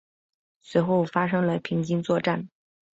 [0.61, 2.49] 随后发生了平津作战。